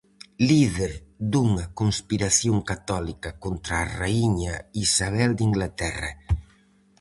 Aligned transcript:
Líder 0.49 0.91
dunha 1.33 1.65
conspiración 1.79 2.57
católica 2.71 3.29
contra 3.43 3.73
a 3.79 3.89
Raíña 3.99 4.55
Isabel 4.85 5.31
de 5.37 5.43
Inglaterra. 5.49 6.11